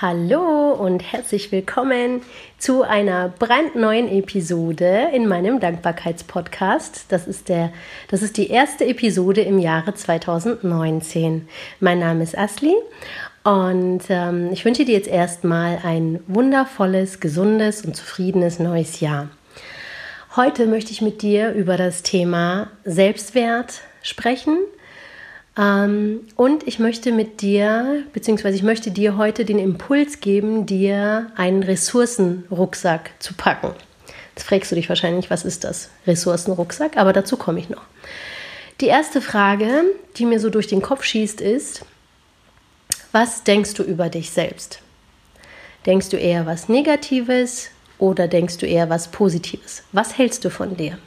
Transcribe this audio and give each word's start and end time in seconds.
Hallo 0.00 0.74
und 0.74 1.00
herzlich 1.00 1.50
willkommen 1.50 2.22
zu 2.56 2.84
einer 2.84 3.30
brandneuen 3.30 4.08
Episode 4.08 5.08
in 5.12 5.26
meinem 5.26 5.58
Dankbarkeitspodcast. 5.58 7.06
Das 7.08 7.26
ist, 7.26 7.48
der, 7.48 7.72
das 8.06 8.22
ist 8.22 8.36
die 8.36 8.48
erste 8.48 8.86
Episode 8.86 9.40
im 9.40 9.58
Jahre 9.58 9.92
2019. 9.92 11.48
Mein 11.80 11.98
Name 11.98 12.22
ist 12.22 12.38
Asli 12.38 12.76
und 13.42 14.02
ähm, 14.08 14.50
ich 14.52 14.64
wünsche 14.64 14.84
dir 14.84 14.94
jetzt 14.94 15.08
erstmal 15.08 15.80
ein 15.82 16.20
wundervolles, 16.28 17.18
gesundes 17.18 17.84
und 17.84 17.96
zufriedenes 17.96 18.60
neues 18.60 19.00
Jahr. 19.00 19.30
Heute 20.36 20.66
möchte 20.66 20.92
ich 20.92 21.02
mit 21.02 21.22
dir 21.22 21.50
über 21.54 21.76
das 21.76 22.04
Thema 22.04 22.70
Selbstwert 22.84 23.80
sprechen 24.02 24.58
und 25.58 26.66
ich 26.66 26.78
möchte 26.78 27.10
mit 27.10 27.40
dir, 27.40 28.04
beziehungsweise 28.12 28.54
ich 28.56 28.62
möchte 28.62 28.92
dir 28.92 29.16
heute 29.16 29.44
den 29.44 29.58
Impuls 29.58 30.20
geben, 30.20 30.66
dir 30.66 31.32
einen 31.34 31.64
Ressourcenrucksack 31.64 33.10
zu 33.18 33.34
packen. 33.34 33.72
Jetzt 34.36 34.46
fragst 34.46 34.70
du 34.70 34.76
dich 34.76 34.88
wahrscheinlich, 34.88 35.30
was 35.30 35.44
ist 35.44 35.64
das? 35.64 35.90
Ressourcenrucksack, 36.06 36.96
aber 36.96 37.12
dazu 37.12 37.36
komme 37.36 37.58
ich 37.58 37.70
noch. 37.70 37.82
Die 38.80 38.86
erste 38.86 39.20
Frage, 39.20 39.82
die 40.16 40.26
mir 40.26 40.38
so 40.38 40.48
durch 40.48 40.68
den 40.68 40.80
Kopf 40.80 41.02
schießt, 41.02 41.40
ist, 41.40 41.84
was 43.10 43.42
denkst 43.42 43.74
du 43.74 43.82
über 43.82 44.10
dich 44.10 44.30
selbst? 44.30 44.78
Denkst 45.86 46.10
du 46.10 46.16
eher 46.18 46.46
was 46.46 46.68
Negatives 46.68 47.70
oder 47.98 48.28
denkst 48.28 48.58
du 48.58 48.66
eher 48.66 48.90
was 48.90 49.08
Positives? 49.08 49.82
Was 49.90 50.16
hältst 50.16 50.44
du 50.44 50.50
von 50.50 50.76
dir? 50.76 50.98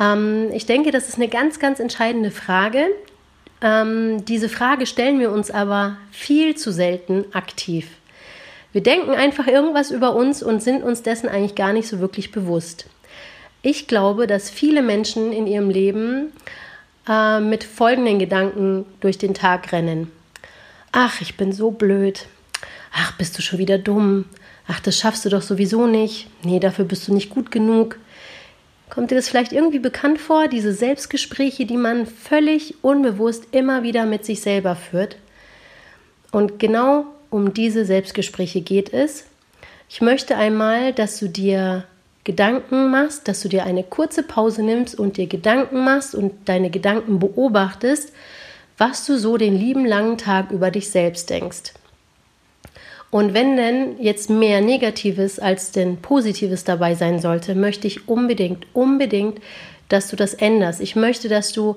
Ähm, 0.00 0.50
ich 0.52 0.66
denke, 0.66 0.90
das 0.90 1.08
ist 1.08 1.16
eine 1.16 1.28
ganz, 1.28 1.58
ganz 1.58 1.80
entscheidende 1.80 2.30
Frage. 2.30 2.86
Ähm, 3.60 4.24
diese 4.24 4.48
Frage 4.48 4.86
stellen 4.86 5.20
wir 5.20 5.30
uns 5.30 5.50
aber 5.50 5.96
viel 6.10 6.56
zu 6.56 6.72
selten 6.72 7.24
aktiv. 7.32 7.88
Wir 8.72 8.82
denken 8.82 9.10
einfach 9.10 9.46
irgendwas 9.46 9.90
über 9.90 10.14
uns 10.14 10.42
und 10.42 10.62
sind 10.62 10.82
uns 10.82 11.02
dessen 11.02 11.28
eigentlich 11.28 11.54
gar 11.54 11.72
nicht 11.72 11.88
so 11.88 12.00
wirklich 12.00 12.32
bewusst. 12.32 12.86
Ich 13.62 13.86
glaube, 13.86 14.26
dass 14.26 14.50
viele 14.50 14.82
Menschen 14.82 15.32
in 15.32 15.46
ihrem 15.46 15.70
Leben 15.70 16.32
äh, 17.08 17.40
mit 17.40 17.64
folgenden 17.64 18.18
Gedanken 18.18 18.84
durch 19.00 19.16
den 19.16 19.32
Tag 19.32 19.72
rennen. 19.72 20.10
Ach, 20.92 21.20
ich 21.20 21.36
bin 21.36 21.52
so 21.52 21.70
blöd. 21.70 22.26
Ach, 22.92 23.16
bist 23.16 23.38
du 23.38 23.42
schon 23.42 23.58
wieder 23.58 23.78
dumm. 23.78 24.26
Ach, 24.66 24.80
das 24.80 24.98
schaffst 24.98 25.24
du 25.24 25.28
doch 25.28 25.42
sowieso 25.42 25.86
nicht. 25.86 26.28
Nee, 26.42 26.60
dafür 26.60 26.84
bist 26.84 27.08
du 27.08 27.14
nicht 27.14 27.30
gut 27.30 27.50
genug. 27.50 27.98
Kommt 28.94 29.10
dir 29.10 29.16
das 29.16 29.28
vielleicht 29.28 29.52
irgendwie 29.52 29.80
bekannt 29.80 30.20
vor, 30.20 30.46
diese 30.46 30.72
Selbstgespräche, 30.72 31.66
die 31.66 31.76
man 31.76 32.06
völlig 32.06 32.76
unbewusst 32.82 33.48
immer 33.50 33.82
wieder 33.82 34.06
mit 34.06 34.24
sich 34.24 34.40
selber 34.40 34.76
führt? 34.76 35.16
Und 36.30 36.60
genau 36.60 37.06
um 37.28 37.52
diese 37.52 37.84
Selbstgespräche 37.84 38.60
geht 38.60 38.92
es. 38.92 39.24
Ich 39.88 40.00
möchte 40.00 40.36
einmal, 40.36 40.92
dass 40.92 41.18
du 41.18 41.28
dir 41.28 41.84
Gedanken 42.22 42.90
machst, 42.92 43.26
dass 43.26 43.42
du 43.42 43.48
dir 43.48 43.64
eine 43.64 43.82
kurze 43.82 44.22
Pause 44.22 44.62
nimmst 44.62 44.96
und 44.96 45.16
dir 45.16 45.26
Gedanken 45.26 45.84
machst 45.84 46.14
und 46.14 46.32
deine 46.48 46.70
Gedanken 46.70 47.18
beobachtest, 47.18 48.12
was 48.78 49.04
du 49.04 49.18
so 49.18 49.36
den 49.36 49.58
lieben 49.58 49.84
langen 49.84 50.18
Tag 50.18 50.52
über 50.52 50.70
dich 50.70 50.90
selbst 50.90 51.30
denkst. 51.30 51.74
Und 53.14 53.32
wenn 53.32 53.56
denn 53.56 54.00
jetzt 54.00 54.28
mehr 54.28 54.60
Negatives 54.60 55.38
als 55.38 55.70
denn 55.70 55.98
Positives 55.98 56.64
dabei 56.64 56.96
sein 56.96 57.20
sollte, 57.20 57.54
möchte 57.54 57.86
ich 57.86 58.08
unbedingt, 58.08 58.66
unbedingt, 58.72 59.38
dass 59.88 60.08
du 60.08 60.16
das 60.16 60.34
änderst. 60.34 60.80
Ich 60.80 60.96
möchte, 60.96 61.28
dass 61.28 61.52
du 61.52 61.76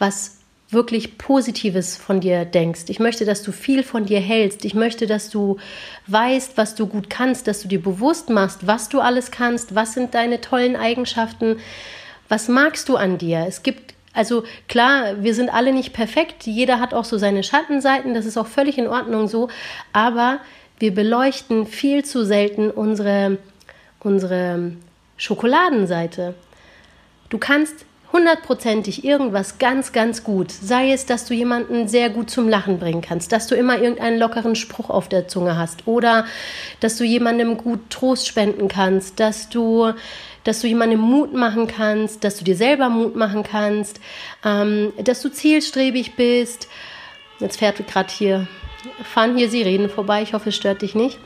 was 0.00 0.38
wirklich 0.70 1.16
Positives 1.16 1.96
von 1.96 2.18
dir 2.18 2.44
denkst. 2.44 2.86
Ich 2.88 2.98
möchte, 2.98 3.24
dass 3.24 3.44
du 3.44 3.52
viel 3.52 3.84
von 3.84 4.04
dir 4.06 4.18
hältst. 4.18 4.64
Ich 4.64 4.74
möchte, 4.74 5.06
dass 5.06 5.30
du 5.30 5.58
weißt, 6.08 6.56
was 6.56 6.74
du 6.74 6.88
gut 6.88 7.08
kannst, 7.08 7.46
dass 7.46 7.62
du 7.62 7.68
dir 7.68 7.80
bewusst 7.80 8.28
machst, 8.28 8.66
was 8.66 8.88
du 8.88 8.98
alles 8.98 9.30
kannst, 9.30 9.76
was 9.76 9.94
sind 9.94 10.12
deine 10.12 10.40
tollen 10.40 10.74
Eigenschaften, 10.74 11.58
was 12.28 12.48
magst 12.48 12.88
du 12.88 12.96
an 12.96 13.16
dir. 13.16 13.44
Es 13.46 13.62
gibt 13.62 13.94
also 14.12 14.42
klar, 14.68 15.22
wir 15.22 15.34
sind 15.34 15.50
alle 15.50 15.72
nicht 15.72 15.92
perfekt, 15.92 16.46
jeder 16.46 16.80
hat 16.80 16.94
auch 16.94 17.04
so 17.04 17.18
seine 17.18 17.42
Schattenseiten, 17.42 18.14
das 18.14 18.26
ist 18.26 18.38
auch 18.38 18.46
völlig 18.46 18.78
in 18.78 18.86
Ordnung 18.86 19.26
so, 19.26 19.48
aber 19.92 20.38
wir 20.78 20.94
beleuchten 20.94 21.66
viel 21.66 22.04
zu 22.04 22.24
selten 22.24 22.70
unsere, 22.70 23.38
unsere 24.00 24.72
Schokoladenseite. 25.16 26.34
Du 27.28 27.38
kannst 27.38 27.86
hundertprozentig 28.14 29.04
irgendwas 29.04 29.58
ganz, 29.58 29.92
ganz 29.92 30.22
gut. 30.22 30.52
Sei 30.52 30.92
es, 30.92 31.04
dass 31.04 31.26
du 31.26 31.34
jemanden 31.34 31.88
sehr 31.88 32.10
gut 32.10 32.30
zum 32.30 32.48
Lachen 32.48 32.78
bringen 32.78 33.02
kannst, 33.02 33.32
dass 33.32 33.48
du 33.48 33.56
immer 33.56 33.76
irgendeinen 33.76 34.20
lockeren 34.20 34.54
Spruch 34.54 34.88
auf 34.88 35.08
der 35.08 35.26
Zunge 35.26 35.58
hast 35.58 35.88
oder 35.88 36.24
dass 36.78 36.96
du 36.96 37.04
jemandem 37.04 37.56
gut 37.58 37.90
Trost 37.90 38.28
spenden 38.28 38.68
kannst, 38.68 39.18
dass 39.18 39.48
du, 39.48 39.92
dass 40.44 40.60
du 40.60 40.68
jemandem 40.68 41.00
Mut 41.00 41.34
machen 41.34 41.66
kannst, 41.66 42.22
dass 42.22 42.36
du 42.36 42.44
dir 42.44 42.54
selber 42.54 42.88
Mut 42.88 43.16
machen 43.16 43.42
kannst, 43.42 43.98
ähm, 44.44 44.92
dass 45.02 45.20
du 45.20 45.28
zielstrebig 45.28 46.14
bist. 46.14 46.68
Jetzt 47.40 47.58
fährt 47.58 47.84
gerade 47.88 48.12
hier 48.12 48.46
fahren 49.02 49.36
hier 49.36 49.48
Sirenen 49.48 49.88
vorbei. 49.88 50.22
Ich 50.22 50.34
hoffe, 50.34 50.50
es 50.50 50.56
stört 50.56 50.82
dich 50.82 50.94
nicht. 50.94 51.18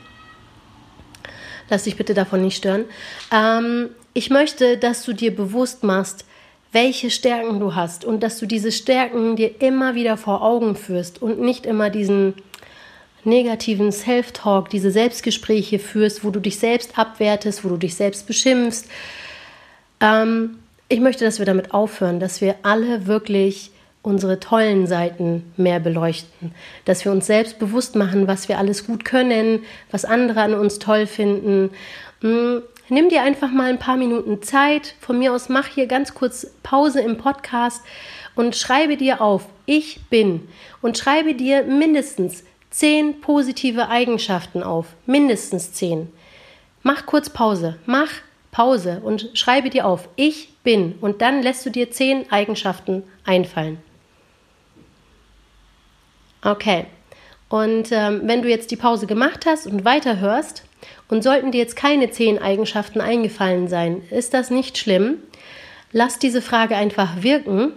Lass 1.69 1.83
dich 1.83 1.95
bitte 1.95 2.13
davon 2.13 2.41
nicht 2.41 2.57
stören. 2.57 2.85
Ähm, 3.31 3.89
ich 4.13 4.29
möchte, 4.29 4.77
dass 4.77 5.03
du 5.03 5.13
dir 5.13 5.35
bewusst 5.35 5.83
machst, 5.83 6.25
welche 6.71 7.09
Stärken 7.09 7.59
du 7.59 7.75
hast 7.75 8.05
und 8.05 8.21
dass 8.21 8.39
du 8.39 8.45
diese 8.45 8.71
Stärken 8.71 9.35
dir 9.35 9.61
immer 9.61 9.95
wieder 9.95 10.17
vor 10.17 10.43
Augen 10.43 10.75
führst 10.75 11.21
und 11.21 11.39
nicht 11.39 11.65
immer 11.65 11.89
diesen 11.89 12.35
negativen 13.23 13.91
Self-Talk, 13.91 14.69
diese 14.69 14.91
Selbstgespräche 14.91 15.79
führst, 15.79 16.23
wo 16.23 16.31
du 16.31 16.39
dich 16.39 16.59
selbst 16.59 16.97
abwertest, 16.97 17.63
wo 17.63 17.69
du 17.69 17.77
dich 17.77 17.95
selbst 17.95 18.27
beschimpfst. 18.27 18.87
Ähm, 19.99 20.59
ich 20.87 20.99
möchte, 20.99 21.25
dass 21.25 21.39
wir 21.39 21.45
damit 21.45 21.73
aufhören, 21.73 22.19
dass 22.19 22.41
wir 22.41 22.55
alle 22.63 23.07
wirklich 23.07 23.71
unsere 24.01 24.39
tollen 24.39 24.87
Seiten 24.87 25.51
mehr 25.57 25.79
beleuchten, 25.79 26.53
dass 26.85 27.03
wir 27.03 27.11
uns 27.11 27.25
selbst 27.25 27.59
bewusst 27.59 27.95
machen, 27.95 28.27
was 28.27 28.47
wir 28.47 28.57
alles 28.57 28.87
gut 28.87 29.03
können, 29.03 29.63
was 29.91 30.05
andere 30.05 30.41
an 30.41 30.53
uns 30.53 30.79
toll 30.79 31.05
finden. 31.05 31.71
Hm, 32.21 32.61
nimm 32.87 33.09
dir 33.09 33.23
einfach 33.23 33.51
mal 33.51 33.69
ein 33.69 33.79
paar 33.79 33.97
Minuten 33.97 34.41
Zeit. 34.41 34.95
Von 35.01 35.19
mir 35.19 35.33
aus 35.33 35.49
mach 35.49 35.67
hier 35.67 35.87
ganz 35.87 36.13
kurz 36.13 36.47
Pause 36.63 37.01
im 37.01 37.17
Podcast 37.17 37.81
und 38.35 38.55
schreibe 38.55 38.95
dir 38.95 39.21
auf, 39.21 39.47
ich 39.65 39.99
bin 40.09 40.47
und 40.81 40.97
schreibe 40.97 41.33
dir 41.33 41.63
mindestens 41.63 42.43
zehn 42.69 43.19
positive 43.19 43.89
Eigenschaften 43.89 44.63
auf, 44.63 44.87
mindestens 45.05 45.73
zehn. 45.73 46.11
Mach 46.83 47.05
kurz 47.05 47.29
Pause, 47.29 47.77
mach 47.85 48.09
Pause 48.51 49.01
und 49.03 49.31
schreibe 49.33 49.69
dir 49.69 49.85
auf, 49.85 50.07
ich 50.15 50.53
bin 50.63 50.95
und 51.01 51.21
dann 51.21 51.43
lässt 51.43 51.65
du 51.65 51.69
dir 51.69 51.91
zehn 51.91 52.31
Eigenschaften 52.31 53.03
einfallen. 53.25 53.79
Okay. 56.43 56.85
Und 57.49 57.91
ähm, 57.91 58.21
wenn 58.25 58.41
du 58.41 58.49
jetzt 58.49 58.71
die 58.71 58.75
Pause 58.75 59.07
gemacht 59.07 59.45
hast 59.45 59.65
und 59.65 59.83
weiterhörst 59.83 60.63
und 61.09 61.23
sollten 61.23 61.51
dir 61.51 61.57
jetzt 61.57 61.75
keine 61.75 62.11
zehn 62.11 62.39
Eigenschaften 62.39 63.01
eingefallen 63.01 63.67
sein, 63.67 64.03
ist 64.11 64.33
das 64.33 64.51
nicht 64.51 64.77
schlimm. 64.77 65.17
Lass 65.91 66.19
diese 66.19 66.41
Frage 66.41 66.75
einfach 66.75 67.23
wirken 67.23 67.73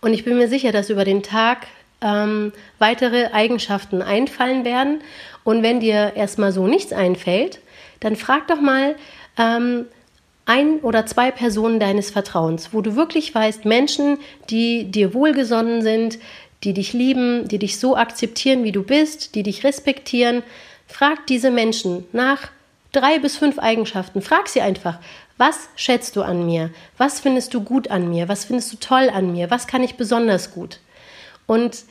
und 0.00 0.14
ich 0.14 0.24
bin 0.24 0.38
mir 0.38 0.48
sicher, 0.48 0.72
dass 0.72 0.90
über 0.90 1.04
den 1.04 1.22
Tag 1.22 1.66
ähm, 2.00 2.52
weitere 2.78 3.26
Eigenschaften 3.32 4.02
einfallen 4.02 4.64
werden. 4.64 5.02
Und 5.44 5.62
wenn 5.62 5.80
dir 5.80 6.12
erstmal 6.16 6.52
so 6.52 6.66
nichts 6.66 6.92
einfällt, 6.92 7.60
dann 8.00 8.16
frag 8.16 8.48
doch 8.48 8.60
mal 8.60 8.96
ähm, 9.38 9.86
ein 10.46 10.80
oder 10.80 11.06
zwei 11.06 11.30
Personen 11.30 11.78
deines 11.78 12.10
Vertrauens, 12.10 12.70
wo 12.72 12.80
du 12.80 12.96
wirklich 12.96 13.34
weißt, 13.34 13.66
Menschen, 13.66 14.18
die 14.48 14.90
dir 14.90 15.14
wohlgesonnen 15.14 15.82
sind, 15.82 16.18
die 16.64 16.74
dich 16.74 16.92
lieben, 16.92 17.48
die 17.48 17.58
dich 17.58 17.78
so 17.78 17.96
akzeptieren, 17.96 18.64
wie 18.64 18.72
du 18.72 18.82
bist, 18.82 19.34
die 19.34 19.42
dich 19.42 19.64
respektieren. 19.64 20.42
Frag 20.86 21.26
diese 21.26 21.50
Menschen 21.50 22.04
nach 22.12 22.50
drei 22.92 23.18
bis 23.18 23.36
fünf 23.36 23.58
Eigenschaften. 23.58 24.22
Frag 24.22 24.48
sie 24.48 24.60
einfach, 24.60 24.98
was 25.38 25.68
schätzt 25.76 26.16
du 26.16 26.22
an 26.22 26.44
mir? 26.44 26.70
Was 26.98 27.20
findest 27.20 27.54
du 27.54 27.62
gut 27.62 27.90
an 27.90 28.10
mir? 28.10 28.28
Was 28.28 28.44
findest 28.44 28.72
du 28.72 28.76
toll 28.76 29.08
an 29.10 29.32
mir? 29.32 29.50
Was 29.50 29.66
kann 29.66 29.82
ich 29.82 29.94
besonders 29.94 30.52
gut? 30.52 30.80
Und 31.46 31.84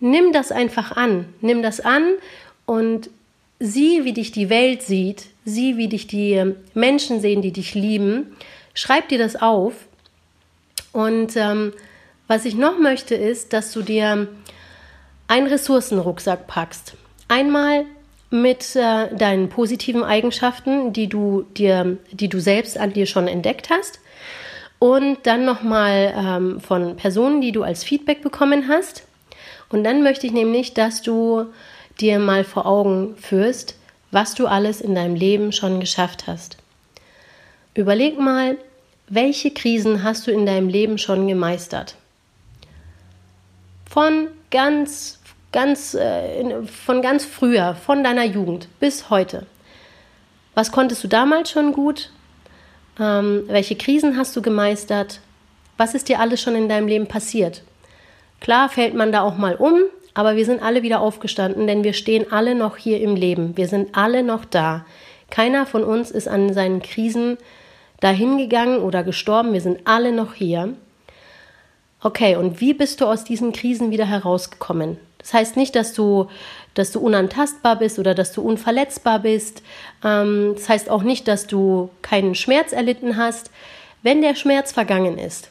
nimm 0.00 0.32
das 0.32 0.50
einfach 0.50 0.96
an. 0.96 1.26
Nimm 1.40 1.62
das 1.62 1.80
an 1.80 2.14
und 2.66 3.10
sieh, 3.60 4.04
wie 4.04 4.12
dich 4.12 4.32
die 4.32 4.50
Welt 4.50 4.82
sieht. 4.82 5.26
Sieh, 5.44 5.76
wie 5.76 5.88
dich 5.88 6.06
die 6.06 6.54
Menschen 6.74 7.20
sehen, 7.20 7.40
die 7.40 7.52
dich 7.52 7.74
lieben. 7.74 8.36
Schreib 8.74 9.08
dir 9.08 9.18
das 9.18 9.36
auf 9.36 9.74
und 10.92 11.36
ähm, 11.36 11.72
was 12.28 12.44
ich 12.44 12.54
noch 12.54 12.78
möchte, 12.78 13.14
ist, 13.14 13.52
dass 13.52 13.72
du 13.72 13.82
dir 13.82 14.28
einen 15.26 15.46
Ressourcenrucksack 15.46 16.46
packst. 16.46 16.94
Einmal 17.26 17.84
mit 18.30 18.76
äh, 18.76 19.14
deinen 19.14 19.48
positiven 19.48 20.04
Eigenschaften, 20.04 20.92
die 20.92 21.08
du 21.08 21.46
dir, 21.56 21.96
die 22.12 22.28
du 22.28 22.40
selbst 22.40 22.78
an 22.78 22.92
dir 22.92 23.06
schon 23.06 23.26
entdeckt 23.26 23.70
hast. 23.70 24.00
Und 24.78 25.18
dann 25.24 25.44
nochmal 25.44 26.14
ähm, 26.16 26.60
von 26.60 26.96
Personen, 26.96 27.40
die 27.40 27.52
du 27.52 27.62
als 27.62 27.82
Feedback 27.82 28.22
bekommen 28.22 28.68
hast. 28.68 29.02
Und 29.70 29.82
dann 29.84 30.02
möchte 30.02 30.26
ich 30.26 30.32
nämlich, 30.32 30.74
dass 30.74 31.02
du 31.02 31.46
dir 32.00 32.18
mal 32.18 32.44
vor 32.44 32.66
Augen 32.66 33.16
führst, 33.16 33.74
was 34.10 34.34
du 34.34 34.46
alles 34.46 34.80
in 34.80 34.94
deinem 34.94 35.14
Leben 35.14 35.52
schon 35.52 35.80
geschafft 35.80 36.26
hast. 36.26 36.58
Überleg 37.74 38.18
mal, 38.18 38.56
welche 39.08 39.50
Krisen 39.50 40.02
hast 40.04 40.26
du 40.26 40.30
in 40.30 40.46
deinem 40.46 40.68
Leben 40.68 40.98
schon 40.98 41.26
gemeistert? 41.26 41.96
Von 43.88 44.28
ganz, 44.50 45.18
ganz, 45.50 45.94
äh, 45.94 46.62
von 46.66 47.00
ganz 47.00 47.24
früher, 47.24 47.74
von 47.74 48.04
deiner 48.04 48.24
Jugend 48.24 48.68
bis 48.80 49.08
heute. 49.08 49.46
Was 50.54 50.72
konntest 50.72 51.02
du 51.04 51.08
damals 51.08 51.50
schon 51.50 51.72
gut? 51.72 52.10
Ähm, 53.00 53.44
welche 53.46 53.76
Krisen 53.76 54.16
hast 54.16 54.36
du 54.36 54.42
gemeistert? 54.42 55.20
Was 55.76 55.94
ist 55.94 56.08
dir 56.08 56.20
alles 56.20 56.42
schon 56.42 56.54
in 56.54 56.68
deinem 56.68 56.88
Leben 56.88 57.06
passiert? 57.06 57.62
Klar 58.40 58.68
fällt 58.68 58.94
man 58.94 59.10
da 59.10 59.22
auch 59.22 59.36
mal 59.36 59.54
um, 59.54 59.80
aber 60.14 60.36
wir 60.36 60.44
sind 60.44 60.62
alle 60.62 60.82
wieder 60.82 61.00
aufgestanden, 61.00 61.66
denn 61.66 61.84
wir 61.84 61.92
stehen 61.92 62.30
alle 62.30 62.54
noch 62.54 62.76
hier 62.76 63.00
im 63.00 63.16
Leben. 63.16 63.56
Wir 63.56 63.68
sind 63.68 63.96
alle 63.96 64.22
noch 64.22 64.44
da. 64.44 64.84
Keiner 65.30 65.64
von 65.64 65.84
uns 65.84 66.10
ist 66.10 66.28
an 66.28 66.52
seinen 66.52 66.82
Krisen 66.82 67.38
dahingegangen 68.00 68.80
oder 68.80 69.02
gestorben. 69.02 69.52
Wir 69.52 69.60
sind 69.60 69.80
alle 69.86 70.12
noch 70.12 70.34
hier. 70.34 70.74
Okay, 72.00 72.36
und 72.36 72.60
wie 72.60 72.74
bist 72.74 73.00
du 73.00 73.06
aus 73.06 73.24
diesen 73.24 73.52
Krisen 73.52 73.90
wieder 73.90 74.06
herausgekommen? 74.06 74.98
Das 75.18 75.34
heißt 75.34 75.56
nicht, 75.56 75.74
dass 75.74 75.94
du, 75.94 76.28
dass 76.74 76.92
du 76.92 77.00
unantastbar 77.00 77.76
bist 77.76 77.98
oder 77.98 78.14
dass 78.14 78.32
du 78.32 78.40
unverletzbar 78.40 79.18
bist. 79.18 79.62
Ähm, 80.04 80.52
das 80.54 80.68
heißt 80.68 80.90
auch 80.90 81.02
nicht, 81.02 81.26
dass 81.26 81.46
du 81.48 81.90
keinen 82.02 82.34
Schmerz 82.34 82.72
erlitten 82.72 83.16
hast. 83.16 83.50
Wenn 84.02 84.22
der 84.22 84.36
Schmerz 84.36 84.70
vergangen 84.70 85.18
ist, 85.18 85.50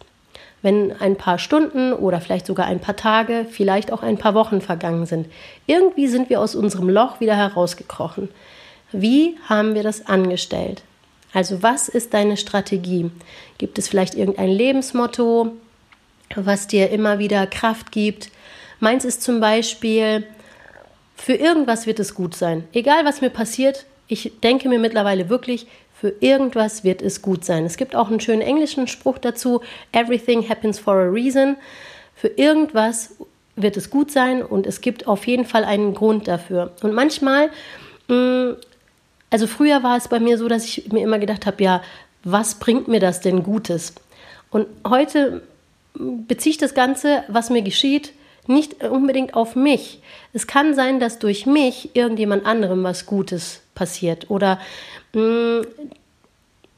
wenn 0.62 0.94
ein 1.00 1.18
paar 1.18 1.38
Stunden 1.38 1.94
oder 1.94 2.22
vielleicht 2.22 2.48
sogar 2.48 2.66
ein 2.66 2.80
paar 2.80 2.96
Tage, 2.96 3.46
vielleicht 3.50 3.92
auch 3.92 4.02
ein 4.02 4.18
paar 4.18 4.34
Wochen 4.34 4.62
vergangen 4.62 5.06
sind. 5.06 5.28
Irgendwie 5.68 6.08
sind 6.08 6.30
wir 6.30 6.42
aus 6.42 6.56
unserem 6.56 6.90
Loch 6.90 7.20
wieder 7.20 7.36
herausgekrochen. 7.36 8.30
Wie 8.92 9.38
haben 9.48 9.76
wir 9.76 9.84
das 9.84 10.08
angestellt? 10.08 10.82
Also 11.34 11.62
was 11.62 11.90
ist 11.90 12.14
deine 12.14 12.38
Strategie? 12.38 13.12
Gibt 13.58 13.78
es 13.78 13.90
vielleicht 13.90 14.16
irgendein 14.16 14.50
Lebensmotto, 14.50 15.52
was 16.36 16.68
dir 16.68 16.90
immer 16.90 17.20
wieder 17.20 17.48
Kraft 17.48 17.92
gibt? 17.92 18.30
Meins 18.80 19.06
ist 19.06 19.24
zum 19.24 19.40
Beispiel, 19.40 20.26
für 21.16 21.34
irgendwas 21.34 21.88
wird 21.88 22.00
es 22.00 22.14
gut 22.14 22.36
sein. 22.36 22.68
Egal 22.74 23.06
was 23.06 23.22
mir 23.22 23.30
passiert, 23.30 23.86
ich 24.08 24.34
denke 24.44 24.70
mir 24.70 24.80
mittlerweile 24.80 25.30
wirklich, 25.30 25.68
für 26.00 26.14
irgendwas 26.20 26.84
wird 26.84 27.02
es 27.02 27.24
gut 27.24 27.44
sein. 27.44 27.66
Es 27.66 27.76
gibt 27.76 27.96
auch 27.96 28.10
einen 28.10 28.20
schönen 28.20 28.42
englischen 28.42 28.88
Spruch 28.88 29.18
dazu: 29.18 29.62
Everything 29.92 30.48
happens 30.48 30.78
for 30.78 30.94
a 30.94 31.10
reason. 31.10 31.58
Für 32.16 32.28
irgendwas 32.28 33.16
wird 33.56 33.78
es 33.78 33.90
gut 33.90 34.12
sein 34.12 34.44
und 34.44 34.68
es 34.68 34.82
gibt 34.82 35.08
auf 35.08 35.26
jeden 35.26 35.46
Fall 35.46 35.64
einen 35.64 35.96
Grund 35.96 36.28
dafür. 36.28 36.74
Und 36.84 36.94
manchmal, 36.94 37.50
mm, 38.08 38.52
also 39.32 39.48
früher 39.48 39.82
war 39.82 39.98
es 39.98 40.08
bei 40.08 40.20
mir 40.20 40.38
so, 40.38 40.48
dass 40.48 40.66
ich 40.66 40.92
mir 40.92 41.02
immer 41.02 41.18
gedacht 41.18 41.48
habe: 41.48 41.64
Ja, 41.64 41.82
was 42.24 42.56
bringt 42.56 42.88
mir 42.88 43.00
das 43.00 43.22
denn 43.22 43.42
Gutes? 43.42 43.96
Und 44.52 44.68
heute 44.88 45.42
beziehe 45.98 46.52
ich 46.52 46.58
das 46.58 46.74
Ganze, 46.74 47.24
was 47.28 47.50
mir 47.50 47.62
geschieht, 47.62 48.14
nicht 48.48 48.84
unbedingt 48.84 49.34
auf 49.34 49.56
mich. 49.56 50.02
Es 50.32 50.48
kann 50.48 50.74
sein, 50.74 51.00
dass 51.00 51.20
durch 51.20 51.46
mich 51.46 51.96
irgendjemand 51.96 52.46
anderem 52.46 52.84
was 52.84 53.06
Gutes 53.06 53.62
passiert 53.76 54.30
oder 54.30 54.60
Mm, 55.18 55.62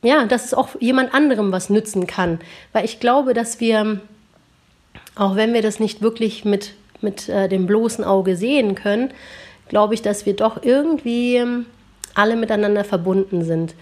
ja, 0.02 0.26
dass 0.26 0.46
es 0.46 0.54
auch 0.54 0.70
jemand 0.80 1.14
anderem 1.14 1.52
was 1.52 1.70
nützen 1.70 2.08
kann. 2.08 2.40
Weil 2.72 2.86
ich 2.86 3.00
glaube, 3.00 3.34
dass 3.34 3.60
wir, 3.60 4.00
auch 5.16 5.36
wenn 5.36 5.54
wir 5.54 5.62
das 5.62 5.80
nicht 5.80 6.02
wirklich 6.02 6.46
mit, 6.46 6.74
mit 7.02 7.28
äh, 7.28 7.50
dem 7.50 7.68
bloßen 7.68 8.04
Auge 8.04 8.36
sehen 8.38 8.76
können, 8.76 9.12
glaube 9.68 9.94
ich, 9.94 10.02
dass 10.02 10.26
wir 10.26 10.36
doch 10.36 10.64
irgendwie 10.64 11.36
ähm, 11.36 11.66
alle 12.16 12.36
miteinander 12.36 12.84
verbunden 12.84 13.44
sind. 13.44 13.76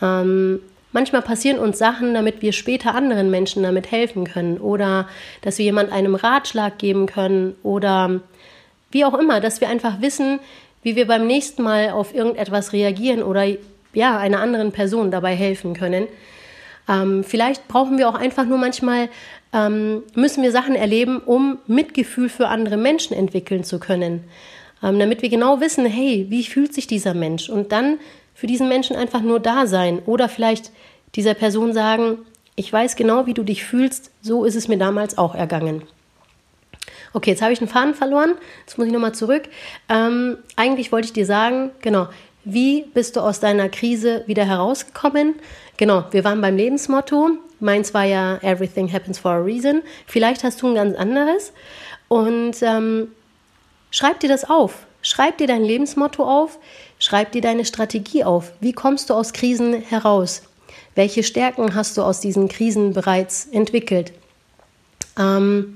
Ähm, 0.00 0.60
manchmal 0.94 1.20
passieren 1.20 1.58
uns 1.58 1.76
Sachen, 1.76 2.14
damit 2.14 2.40
wir 2.40 2.52
später 2.52 2.94
anderen 2.94 3.30
Menschen 3.30 3.62
damit 3.62 3.90
helfen 3.90 4.24
können 4.24 4.56
oder 4.56 5.06
dass 5.42 5.58
wir 5.58 5.66
jemand 5.66 5.92
einem 5.92 6.14
Ratschlag 6.14 6.78
geben 6.78 7.06
können 7.06 7.54
oder 7.62 8.20
wie 8.90 9.04
auch 9.04 9.18
immer, 9.18 9.40
dass 9.40 9.60
wir 9.60 9.68
einfach 9.68 10.00
wissen, 10.00 10.38
wie 10.82 10.96
wir 10.96 11.06
beim 11.06 11.26
nächsten 11.26 11.62
Mal 11.62 11.90
auf 11.90 12.14
irgendetwas 12.14 12.72
reagieren 12.72 13.22
oder 13.22 13.44
ja, 13.92 14.16
einer 14.18 14.40
anderen 14.40 14.72
Person 14.72 15.10
dabei 15.10 15.34
helfen 15.34 15.74
können. 15.74 16.06
Ähm, 16.88 17.24
vielleicht 17.24 17.66
brauchen 17.68 17.98
wir 17.98 18.08
auch 18.08 18.14
einfach 18.14 18.44
nur 18.44 18.58
manchmal, 18.58 19.08
ähm, 19.52 20.02
müssen 20.14 20.42
wir 20.42 20.52
Sachen 20.52 20.74
erleben, 20.74 21.18
um 21.18 21.58
Mitgefühl 21.66 22.28
für 22.28 22.48
andere 22.48 22.76
Menschen 22.76 23.16
entwickeln 23.16 23.64
zu 23.64 23.80
können. 23.80 24.24
Ähm, 24.82 24.98
damit 24.98 25.22
wir 25.22 25.28
genau 25.28 25.60
wissen, 25.60 25.86
hey, 25.86 26.26
wie 26.28 26.44
fühlt 26.44 26.74
sich 26.74 26.86
dieser 26.86 27.14
Mensch? 27.14 27.48
Und 27.48 27.72
dann 27.72 27.98
für 28.34 28.46
diesen 28.46 28.68
Menschen 28.68 28.96
einfach 28.96 29.22
nur 29.22 29.40
da 29.40 29.66
sein 29.66 30.00
oder 30.06 30.28
vielleicht 30.28 30.70
dieser 31.14 31.34
Person 31.34 31.72
sagen, 31.72 32.18
ich 32.56 32.72
weiß 32.72 32.96
genau, 32.96 33.26
wie 33.26 33.34
du 33.34 33.42
dich 33.42 33.64
fühlst, 33.64 34.10
so 34.20 34.44
ist 34.44 34.56
es 34.56 34.68
mir 34.68 34.78
damals 34.78 35.18
auch 35.18 35.34
ergangen. 35.34 35.82
Okay, 37.12 37.30
jetzt 37.30 37.42
habe 37.42 37.52
ich 37.52 37.60
einen 37.60 37.68
Faden 37.68 37.94
verloren, 37.94 38.34
jetzt 38.66 38.76
muss 38.76 38.88
ich 38.88 38.92
nochmal 38.92 39.14
zurück. 39.14 39.44
Ähm, 39.88 40.38
eigentlich 40.56 40.90
wollte 40.90 41.06
ich 41.06 41.12
dir 41.12 41.26
sagen, 41.26 41.70
genau, 41.80 42.08
wie 42.44 42.82
bist 42.92 43.16
du 43.16 43.20
aus 43.20 43.40
deiner 43.40 43.68
Krise 43.68 44.24
wieder 44.26 44.44
herausgekommen? 44.44 45.36
Genau, 45.76 46.04
wir 46.10 46.24
waren 46.24 46.40
beim 46.40 46.56
Lebensmotto. 46.56 47.30
Meins 47.60 47.94
war 47.94 48.04
ja 48.04 48.38
Everything 48.42 48.92
happens 48.92 49.18
for 49.18 49.32
a 49.32 49.38
reason. 49.38 49.82
Vielleicht 50.06 50.44
hast 50.44 50.60
du 50.60 50.68
ein 50.68 50.74
ganz 50.74 50.96
anderes. 50.96 51.52
Und 52.08 52.56
ähm, 52.62 53.08
schreib 53.90 54.20
dir 54.20 54.28
das 54.28 54.48
auf. 54.48 54.86
Schreib 55.04 55.36
dir 55.36 55.46
dein 55.46 55.62
Lebensmotto 55.62 56.24
auf. 56.24 56.58
Schreib 56.98 57.32
dir 57.32 57.42
deine 57.42 57.66
Strategie 57.66 58.24
auf. 58.24 58.52
Wie 58.60 58.72
kommst 58.72 59.10
du 59.10 59.14
aus 59.14 59.34
Krisen 59.34 59.74
heraus? 59.82 60.42
Welche 60.94 61.22
Stärken 61.22 61.74
hast 61.74 61.98
du 61.98 62.02
aus 62.02 62.20
diesen 62.20 62.48
Krisen 62.48 62.94
bereits 62.94 63.46
entwickelt? 63.46 64.14
Ähm, 65.18 65.74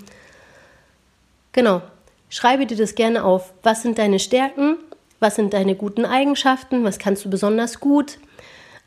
genau. 1.52 1.82
Schreibe 2.30 2.64
dir 2.64 2.76
das 2.78 2.94
gerne 2.94 3.22
auf. 3.22 3.52
Was 3.62 3.82
sind 3.82 3.98
deine 3.98 4.18
Stärken? 4.18 4.76
Was 5.20 5.34
sind 5.34 5.52
deine 5.52 5.74
guten 5.74 6.06
Eigenschaften? 6.06 6.84
Was 6.84 6.98
kannst 6.98 7.24
du 7.24 7.30
besonders 7.30 7.80
gut? 7.80 8.18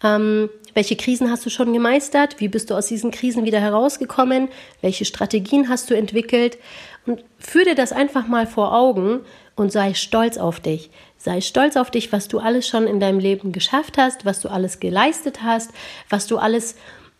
Ähm, 0.04 0.50
welche 0.74 0.96
Krisen 0.96 1.30
hast 1.30 1.46
du 1.46 1.50
schon 1.50 1.74
gemeistert? 1.74 2.40
Wie 2.40 2.48
bist 2.48 2.70
du 2.70 2.76
aus 2.76 2.88
diesen 2.88 3.12
Krisen 3.12 3.46
wieder 3.46 3.60
herausgekommen? 3.60 4.50
Welche 4.82 5.06
Strategien 5.06 5.70
hast 5.70 5.90
du 5.90 5.96
entwickelt? 5.96 6.58
Und 7.06 7.24
führe 7.40 7.66
dir 7.66 7.76
das 7.76 7.92
einfach 7.92 8.28
mal 8.28 8.48
vor 8.48 8.74
Augen 8.74 9.22
und 9.56 9.72
sei 9.72 9.94
stolz 9.94 10.38
auf 10.38 10.60
dich. 10.60 10.90
Sei 11.18 11.42
stolz 11.42 11.76
auf 11.76 11.92
dich, 11.92 12.12
was 12.12 12.28
du 12.28 12.40
alles 12.40 12.68
schon 12.68 12.88
in 12.88 13.00
deinem 13.00 13.20
Leben 13.20 13.52
geschafft 13.52 13.98
hast, 13.98 14.26
was 14.26 14.40
du 14.40 14.50
alles 14.50 14.80
geleistet 14.80 15.44
hast, 15.44 15.72
was 16.10 16.28
du 16.28 16.38
alles 16.38 16.76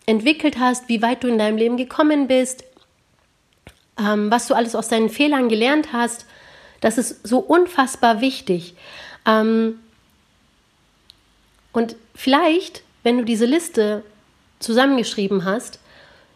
entwickelt 0.06 0.58
hast, 0.58 0.88
wie 0.88 1.02
weit 1.02 1.22
du 1.22 1.28
in 1.28 1.38
deinem 1.38 1.56
Leben 1.56 1.76
gekommen 1.76 2.26
bist, 2.26 2.64
ähm, 3.98 4.30
was 4.30 4.46
du 4.48 4.54
alles 4.54 4.74
aus 4.74 4.88
deinen 4.88 5.10
Fehlern 5.10 5.48
gelernt 5.48 5.92
hast. 5.92 6.26
Das 6.80 6.98
ist 6.98 7.26
so 7.26 7.38
unfassbar 7.38 8.20
wichtig. 8.20 8.74
Ähm, 9.26 9.78
und 11.72 11.96
vielleicht, 12.14 12.82
wenn 13.02 13.18
du 13.18 13.24
diese 13.24 13.46
Liste 13.46 14.02
zusammengeschrieben 14.58 15.44
hast, 15.44 15.80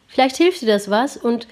vielleicht 0.09 0.37
hilft 0.37 0.63
dir 0.63 0.67
das 0.67 0.91
was 0.91 1.17
und 1.17 1.47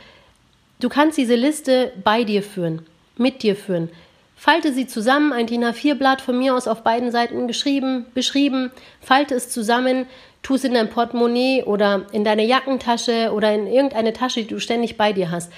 du 0.80 0.88
kannst 0.88 1.18
diese 1.18 1.34
Liste 1.34 1.92
bei 2.02 2.24
dir 2.24 2.42
führen, 2.42 2.86
mit 3.16 3.42
dir 3.42 3.56
führen. 3.56 3.90
Falte 4.36 4.72
sie 4.72 4.86
zusammen, 4.86 5.32
ein 5.32 5.46
DIN 5.46 5.64
A4-Blatt 5.64 6.20
von 6.20 6.38
mir 6.38 6.54
aus 6.54 6.66
auf 6.66 6.82
beiden 6.82 7.10
Seiten 7.10 7.46
geschrieben, 7.46 8.06
beschrieben, 8.14 8.72
falte 9.00 9.34
es 9.34 9.48
zusammen, 9.48 10.06
tu 10.42 10.56
es 10.56 10.64
in 10.64 10.74
dein 10.74 10.90
Portemonnaie 10.90 11.62
oder 11.62 12.06
in 12.12 12.24
deine 12.24 12.44
Jackentasche 12.44 13.32
oder 13.32 13.54
in 13.54 13.66
irgendeine 13.66 14.12
Tasche, 14.12 14.42
die 14.42 14.48
du 14.48 14.60
ständig 14.60 14.96
bei 14.96 15.12
dir 15.12 15.30
hast. 15.30 15.52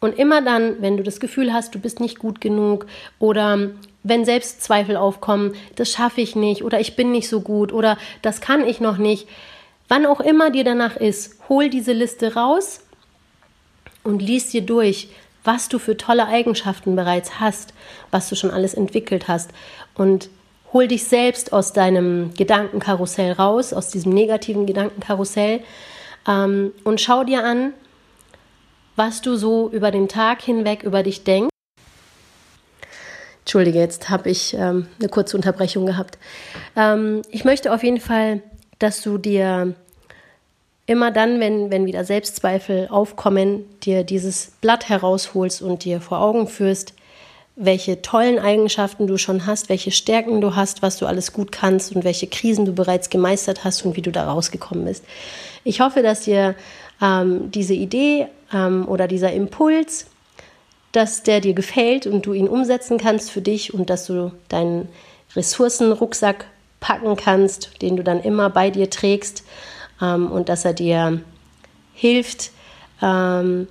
Und 0.00 0.18
immer 0.18 0.42
dann, 0.42 0.80
wenn 0.80 0.96
du 0.96 1.02
das 1.02 1.20
Gefühl 1.20 1.52
hast, 1.52 1.74
du 1.74 1.78
bist 1.78 2.00
nicht 2.00 2.18
gut 2.18 2.40
genug 2.40 2.86
oder 3.18 3.70
wenn 4.02 4.24
Selbstzweifel 4.24 4.96
aufkommen, 4.96 5.54
das 5.76 5.90
schaffe 5.90 6.20
ich 6.20 6.36
nicht 6.36 6.64
oder 6.64 6.80
ich 6.80 6.96
bin 6.96 7.12
nicht 7.12 7.28
so 7.28 7.40
gut 7.40 7.72
oder 7.72 7.98
das 8.22 8.40
kann 8.40 8.66
ich 8.66 8.80
noch 8.80 8.96
nicht, 8.96 9.28
wann 9.88 10.06
auch 10.06 10.20
immer 10.20 10.50
dir 10.50 10.64
danach 10.64 10.96
ist, 10.96 11.36
hol 11.48 11.68
diese 11.68 11.92
Liste 11.92 12.34
raus 12.34 12.80
und 14.04 14.22
lies 14.22 14.50
dir 14.50 14.62
durch, 14.62 15.08
was 15.44 15.68
du 15.68 15.78
für 15.78 15.96
tolle 15.96 16.26
Eigenschaften 16.26 16.96
bereits 16.96 17.40
hast, 17.40 17.74
was 18.10 18.28
du 18.28 18.36
schon 18.36 18.50
alles 18.50 18.74
entwickelt 18.74 19.28
hast. 19.28 19.50
Und 19.94 20.28
hol 20.72 20.86
dich 20.86 21.04
selbst 21.04 21.52
aus 21.52 21.72
deinem 21.72 22.32
Gedankenkarussell 22.34 23.32
raus, 23.32 23.72
aus 23.72 23.88
diesem 23.88 24.12
negativen 24.12 24.66
Gedankenkarussell 24.66 25.60
ähm, 26.28 26.72
und 26.84 27.00
schau 27.00 27.24
dir 27.24 27.44
an, 27.44 27.72
was 28.96 29.22
du 29.22 29.36
so 29.36 29.70
über 29.70 29.90
den 29.90 30.08
Tag 30.08 30.42
hinweg 30.42 30.82
über 30.82 31.02
dich 31.02 31.24
denkst 31.24 31.50
Entschuldige, 33.50 33.80
jetzt 33.80 34.08
habe 34.08 34.30
ich 34.30 34.54
ähm, 34.54 34.86
eine 35.00 35.08
kurze 35.08 35.36
Unterbrechung 35.36 35.84
gehabt. 35.84 36.18
Ähm, 36.76 37.22
ich 37.30 37.44
möchte 37.44 37.74
auf 37.74 37.82
jeden 37.82 37.98
Fall, 37.98 38.42
dass 38.78 39.02
du 39.02 39.18
dir 39.18 39.74
immer 40.86 41.10
dann, 41.10 41.40
wenn, 41.40 41.68
wenn 41.68 41.84
wieder 41.84 42.04
Selbstzweifel 42.04 42.86
aufkommen, 42.92 43.64
dir 43.82 44.04
dieses 44.04 44.52
Blatt 44.60 44.88
herausholst 44.88 45.62
und 45.62 45.82
dir 45.82 46.00
vor 46.00 46.20
Augen 46.20 46.46
führst, 46.46 46.94
welche 47.56 48.02
tollen 48.02 48.38
Eigenschaften 48.38 49.08
du 49.08 49.18
schon 49.18 49.46
hast, 49.46 49.68
welche 49.68 49.90
Stärken 49.90 50.40
du 50.40 50.54
hast, 50.54 50.82
was 50.82 50.98
du 50.98 51.06
alles 51.06 51.32
gut 51.32 51.50
kannst 51.50 51.96
und 51.96 52.04
welche 52.04 52.28
Krisen 52.28 52.66
du 52.66 52.72
bereits 52.72 53.10
gemeistert 53.10 53.64
hast 53.64 53.84
und 53.84 53.96
wie 53.96 54.02
du 54.02 54.12
da 54.12 54.30
rausgekommen 54.30 54.84
bist. 54.84 55.04
Ich 55.64 55.80
hoffe, 55.80 56.02
dass 56.02 56.20
dir 56.20 56.54
ähm, 57.02 57.50
diese 57.50 57.74
Idee 57.74 58.28
ähm, 58.54 58.86
oder 58.86 59.08
dieser 59.08 59.32
Impuls, 59.32 60.06
dass 60.92 61.22
der 61.22 61.40
dir 61.40 61.54
gefällt 61.54 62.06
und 62.06 62.26
du 62.26 62.32
ihn 62.32 62.48
umsetzen 62.48 62.98
kannst 62.98 63.30
für 63.30 63.40
dich 63.40 63.72
und 63.74 63.90
dass 63.90 64.06
du 64.06 64.32
deinen 64.48 64.88
Ressourcenrucksack 65.36 66.46
packen 66.80 67.16
kannst, 67.16 67.82
den 67.82 67.96
du 67.96 68.02
dann 68.02 68.20
immer 68.20 68.50
bei 68.50 68.70
dir 68.70 68.90
trägst 68.90 69.44
ähm, 70.02 70.30
und 70.30 70.48
dass 70.48 70.64
er 70.64 70.72
dir 70.72 71.20
hilft, 71.94 72.50
ähm, 73.02 73.68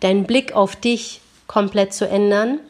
deinen 0.00 0.24
Blick 0.24 0.54
auf 0.54 0.76
dich 0.76 1.20
komplett 1.46 1.92
zu 1.92 2.06
ändern 2.08 2.60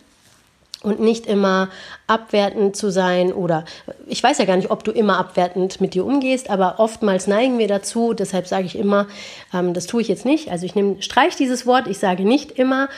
und 0.82 1.00
nicht 1.00 1.26
immer 1.26 1.70
abwertend 2.06 2.76
zu 2.76 2.90
sein 2.90 3.32
oder 3.32 3.64
ich 4.06 4.22
weiß 4.22 4.38
ja 4.38 4.44
gar 4.44 4.56
nicht, 4.56 4.70
ob 4.70 4.84
du 4.84 4.92
immer 4.92 5.18
abwertend 5.18 5.80
mit 5.80 5.94
dir 5.94 6.04
umgehst, 6.04 6.50
aber 6.50 6.78
oftmals 6.78 7.26
neigen 7.26 7.58
wir 7.58 7.68
dazu. 7.68 8.12
Deshalb 8.12 8.46
sage 8.46 8.66
ich 8.66 8.76
immer, 8.76 9.06
ähm, 9.52 9.74
das 9.74 9.86
tue 9.86 10.02
ich 10.02 10.08
jetzt 10.08 10.24
nicht. 10.24 10.50
Also 10.50 10.66
ich 10.66 10.74
nehme, 10.74 11.00
streich 11.02 11.36
dieses 11.36 11.66
Wort. 11.66 11.88
Ich 11.88 11.98
sage 11.98 12.24
nicht 12.24 12.52
immer, 12.52 12.88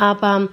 aber 0.00 0.48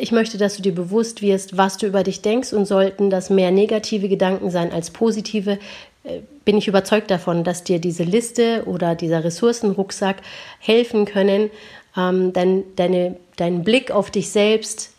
ich 0.00 0.10
möchte, 0.10 0.38
dass 0.38 0.56
du 0.56 0.62
dir 0.62 0.74
bewusst 0.74 1.20
wirst, 1.20 1.58
was 1.58 1.76
du 1.76 1.86
über 1.86 2.02
dich 2.02 2.22
denkst 2.22 2.54
und 2.54 2.64
sollten 2.64 3.10
das 3.10 3.28
mehr 3.28 3.50
negative 3.50 4.08
Gedanken 4.08 4.50
sein 4.50 4.72
als 4.72 4.90
positive, 4.90 5.58
äh, 6.04 6.20
bin 6.46 6.56
ich 6.56 6.66
überzeugt 6.66 7.10
davon, 7.10 7.44
dass 7.44 7.62
dir 7.62 7.78
diese 7.78 8.04
Liste 8.04 8.62
oder 8.64 8.94
dieser 8.94 9.22
Ressourcenrucksack 9.22 10.22
helfen 10.60 11.04
können, 11.04 11.50
ähm, 11.94 12.32
dein, 12.32 12.64
deine, 12.74 13.16
deinen 13.36 13.64
Blick 13.64 13.90
auf 13.90 14.10
dich 14.10 14.30
selbst 14.30 14.94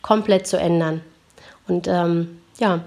komplett 0.00 0.46
zu 0.46 0.56
ändern. 0.56 1.00
Und 1.66 1.88
ähm, 1.88 2.38
ja, 2.60 2.84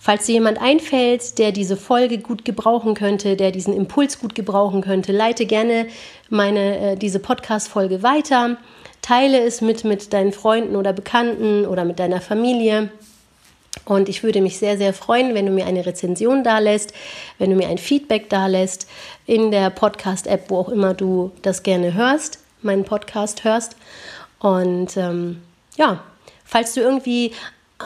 falls 0.00 0.26
dir 0.26 0.32
jemand 0.32 0.60
einfällt, 0.60 1.38
der 1.38 1.52
diese 1.52 1.76
Folge 1.76 2.18
gut 2.18 2.44
gebrauchen 2.44 2.94
könnte, 2.94 3.36
der 3.36 3.52
diesen 3.52 3.74
Impuls 3.74 4.18
gut 4.18 4.34
gebrauchen 4.34 4.80
könnte, 4.80 5.12
leite 5.12 5.46
gerne 5.46 5.86
meine, 6.30 6.78
äh, 6.78 6.96
diese 6.96 7.20
Podcast-Folge 7.20 8.02
weiter. 8.02 8.56
Teile 9.06 9.40
es 9.40 9.60
mit, 9.60 9.84
mit 9.84 10.12
deinen 10.12 10.32
Freunden 10.32 10.74
oder 10.74 10.92
Bekannten 10.92 11.64
oder 11.64 11.84
mit 11.84 11.98
deiner 11.98 12.20
Familie. 12.20 12.90
Und 13.84 14.08
ich 14.08 14.22
würde 14.22 14.40
mich 14.40 14.58
sehr, 14.58 14.78
sehr 14.78 14.92
freuen, 14.92 15.34
wenn 15.34 15.46
du 15.46 15.52
mir 15.52 15.66
eine 15.66 15.86
Rezension 15.86 16.42
da 16.42 16.58
lässt, 16.58 16.92
wenn 17.38 17.50
du 17.50 17.56
mir 17.56 17.68
ein 17.68 17.78
Feedback 17.78 18.28
da 18.30 18.46
lässt 18.46 18.88
in 19.26 19.50
der 19.50 19.70
Podcast-App, 19.70 20.50
wo 20.50 20.58
auch 20.58 20.68
immer 20.70 20.94
du 20.94 21.30
das 21.42 21.62
gerne 21.62 21.94
hörst, 21.94 22.40
meinen 22.62 22.84
Podcast 22.84 23.44
hörst. 23.44 23.76
Und 24.40 24.96
ähm, 24.96 25.42
ja, 25.76 26.02
Falls 26.46 26.74
du 26.74 26.80
irgendwie 26.80 27.32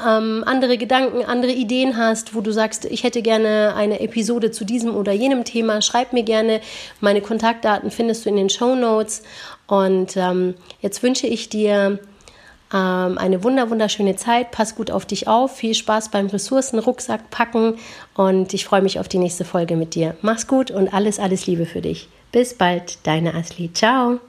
ähm, 0.07 0.45
andere 0.47 0.79
Gedanken, 0.79 1.25
andere 1.25 1.53
Ideen 1.53 1.97
hast, 1.97 2.35
wo 2.35 2.41
du 2.41 2.53
sagst, 2.53 2.85
ich 2.85 3.03
hätte 3.03 3.23
gerne 3.23 3.75
eine 3.75 4.01
Episode 4.01 4.51
zu 4.51 4.65
diesem 4.65 4.95
oder 4.95 5.13
jenem 5.13 5.45
Thema, 5.45 5.83
schreib 5.83 6.13
mir 6.13 6.23
gerne. 6.23 6.61
Meine 7.01 7.21
Kontaktdaten 7.21 7.91
findest 7.91 8.25
du 8.25 8.31
in 8.31 8.37
den 8.37 8.51
Show 8.51 8.75
Notes. 8.75 9.23
Und 9.67 10.17
ähm, 10.17 10.55
jetzt 10.81 11.03
wünsche 11.03 11.27
ich 11.27 11.49
dir 11.49 11.99
ähm, 12.73 13.19
eine 13.19 13.43
wunder 13.43 13.71
wunderschöne 13.71 14.17
Zeit. 14.17 14.53
Pass 14.53 14.77
gut 14.77 14.91
auf 14.91 15.07
dich 15.07 15.27
auf. 15.27 15.57
Viel 15.57 15.75
Spaß 15.75 16.11
beim 16.11 16.27
Ressourcenrucksack 16.27 17.31
packen. 17.31 17.75
Und 18.15 18.55
ich 18.55 18.65
freue 18.65 18.83
mich 18.83 19.01
auf 19.01 19.09
die 19.09 19.19
nächste 19.19 19.45
Folge 19.45 19.77
mit 19.77 19.95
dir. 19.95 20.17
Mach's 20.23 20.47
gut 20.47 20.71
und 20.71 20.93
alles, 20.95 21.19
alles 21.19 21.47
Liebe 21.47 21.67
für 21.67 21.81
dich. 21.81 22.09
Bis 22.31 22.55
bald, 22.55 22.99
deine 23.05 23.35
Asli. 23.35 23.73
Ciao. 23.73 24.21